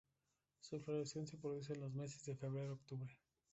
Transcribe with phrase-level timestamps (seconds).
[0.61, 3.15] Su floración se produce en los meses de febrero–octubre.